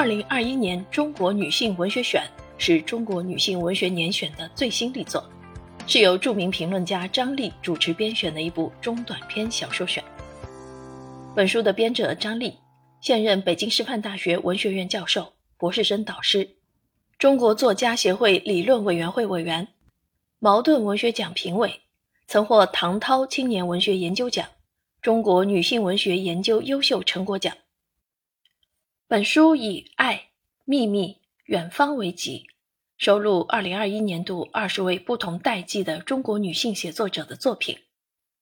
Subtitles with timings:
[0.00, 5.22] 二零二一年中国女性文学选是中国女性文学年选的最新力作，
[5.86, 10.02] 是由著名评论家张丽主持编选的一部中短篇小说选。
[11.36, 12.56] 本书的编者张丽，
[13.02, 16.48] 现任北京师范大学文学院教授、博士生导师，
[17.18, 19.68] 中国作家协会理论委员会委员，
[20.38, 21.78] 茅盾文学奖评委，
[22.26, 24.46] 曾获唐涛青年文学研究奖、
[25.02, 27.54] 中国女性文学研究优秀成果奖。
[29.10, 30.30] 本书以爱、
[30.62, 32.46] 秘密、远方为集，
[32.96, 37.80] 收录二零二一年度二十位不同代际的中国女性写作者的作品，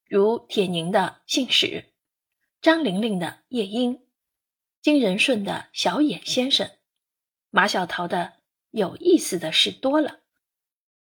[0.05, 1.67] 如铁凝的《信使》，
[2.61, 3.97] 张玲玲的《夜莺》，
[4.83, 6.67] 金仁顺的《小野先生》，
[7.49, 8.19] 马小桃的
[8.71, 10.11] 《有意思的事多了》，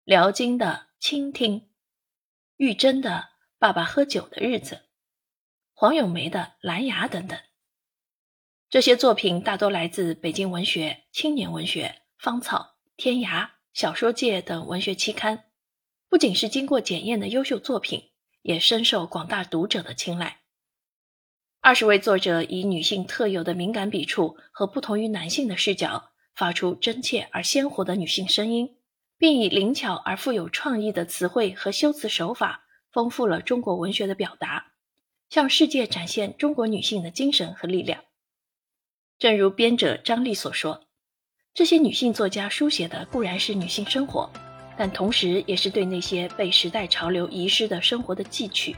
[0.03, 1.61] 辽金的《倾听》，
[2.57, 3.09] 玉珍的
[3.57, 4.75] 《爸爸喝酒的日子》，
[5.73, 7.39] 黄咏梅的《蓝牙》等等。
[8.69, 15.45] 这些作品大多来自北京文学、青年文学、芳草、天涯、小说界等文学期刊，
[16.09, 18.09] 不仅是经过检验的优秀作品，
[18.41, 20.39] 也深受广大读者的青睐。
[21.61, 28.75] 二十位作者以女性特有的敏感笔触和不同于男性的视角，发出真切而鲜活的女性声音，
[29.17, 34.73] 并以灵巧而富有创意的词汇和修辞手法，丰富了中国文学的表达，
[35.29, 38.03] 向世界展现中国女性的精神和力量。
[39.19, 40.79] 正如编者张丽所说，
[41.55, 44.29] 这些女性作家书写的固然是女性生活，
[44.77, 48.75] 但同时也是对那些被时代潮流遗失的生活的记取，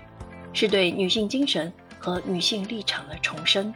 [0.54, 3.74] 是对女性精神和女性立场的重生。